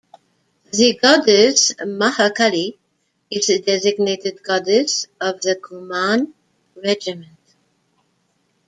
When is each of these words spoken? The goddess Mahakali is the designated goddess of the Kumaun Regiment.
The 0.73 0.97
goddess 0.99 1.73
Mahakali 1.75 2.75
is 3.29 3.45
the 3.45 3.61
designated 3.61 4.41
goddess 4.41 5.05
of 5.19 5.41
the 5.41 5.55
Kumaun 5.55 6.33
Regiment. 6.75 7.37